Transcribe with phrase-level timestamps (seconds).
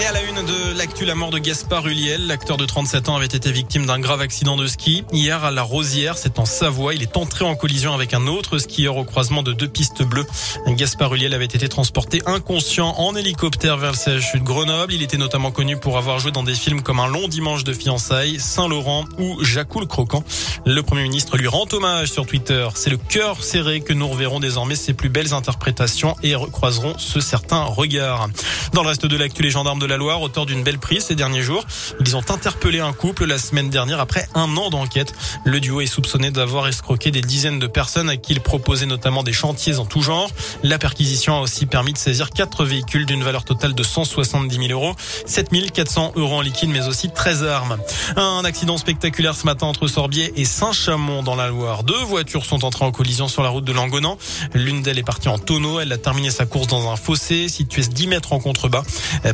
[0.00, 3.16] Et à la une de l'actu, la mort de Gaspard Huliel, l'acteur de 37 ans
[3.16, 5.04] avait été victime d'un grave accident de ski.
[5.12, 8.56] Hier à la Rosière, c'est en Savoie, il est entré en collision avec un autre
[8.56, 10.24] skieur au croisement de deux pistes bleues.
[10.68, 14.94] Gaspard Huliel avait été transporté inconscient en hélicoptère vers le CHU de Grenoble.
[14.94, 17.74] Il était notamment connu pour avoir joué dans des films comme Un long dimanche de
[17.74, 20.24] fiançailles, Saint-Laurent ou Jacou le croquant.
[20.64, 22.66] Le Premier ministre lui rend hommage sur Twitter.
[22.74, 27.20] C'est le cœur serré que nous reverrons désormais ses plus belles interprétations et recroiserons ce
[27.20, 28.30] certain regard.
[28.72, 31.16] Dans le reste de l'actu, les gendarmes de la Loire, auteur d'une belle prise ces
[31.16, 31.64] derniers jours.
[32.00, 35.12] Ils ont interpellé un couple la semaine dernière après un an d'enquête.
[35.44, 39.24] Le duo est soupçonné d'avoir escroqué des dizaines de personnes à qui il proposait notamment
[39.24, 40.30] des chantiers en tout genre.
[40.62, 44.68] La perquisition a aussi permis de saisir quatre véhicules d'une valeur totale de 170 000
[44.70, 44.94] euros,
[45.26, 47.76] 7 400 euros en liquide, mais aussi 13 armes.
[48.14, 51.82] Un accident spectaculaire ce matin entre Sorbier et Saint-Chamond dans la Loire.
[51.82, 54.16] Deux voitures sont entrées en collision sur la route de Langonan.
[54.54, 55.80] L'une d'elles est partie en tonneau.
[55.80, 58.82] Elle a terminé sa course dans un fossé situé 10 mètres en contrebas.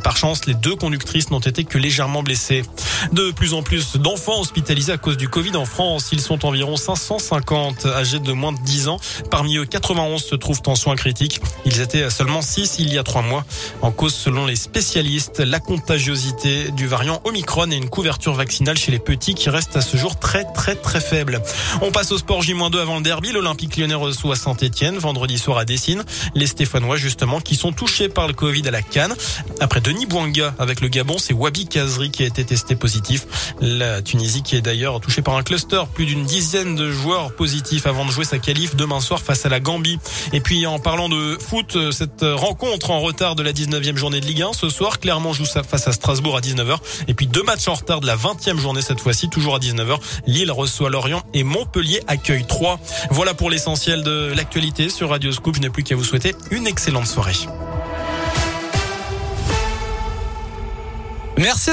[0.02, 2.62] Par chance, les deux conductrices n'ont été que légèrement blessées.
[3.12, 6.08] De plus en plus d'enfants hospitalisés à cause du Covid en France.
[6.12, 8.98] Ils sont environ 550 âgés de moins de 10 ans.
[9.30, 11.40] Parmi eux, 91 se trouvent en soins critiques.
[11.64, 13.44] Ils étaient seulement 6 il y a 3 mois.
[13.82, 18.92] En cause, selon les spécialistes, la contagiosité du variant Omicron et une couverture vaccinale chez
[18.92, 21.42] les petits qui reste à ce jour très très très faible.
[21.82, 23.32] On passe au sport J-2 avant le derby.
[23.32, 26.04] L'Olympique lyonnais reçoit Saint-Etienne vendredi soir à Dessine.
[26.34, 29.15] Les Stéphanois justement qui sont touchés par le Covid à la Cannes.
[29.60, 33.26] Après Denis Bouanga avec le Gabon, c'est Wabi Kazri qui a été testé positif.
[33.60, 37.86] La Tunisie qui est d'ailleurs touchée par un cluster, plus d'une dizaine de joueurs positifs
[37.86, 39.98] avant de jouer sa qualif demain soir face à la Gambie.
[40.32, 44.26] Et puis en parlant de foot, cette rencontre en retard de la 19e journée de
[44.26, 47.68] Ligue 1 ce soir, Clermont joue face à Strasbourg à 19h et puis deux matchs
[47.68, 49.98] en retard de la 20e journée cette fois-ci, toujours à 19h.
[50.26, 52.80] Lille reçoit Lorient et Montpellier accueille 3.
[53.10, 55.56] Voilà pour l'essentiel de l'actualité sur Radio Scoop.
[55.56, 57.36] Je n'ai plus qu'à vous souhaiter une excellente soirée.
[61.38, 61.70] Merci.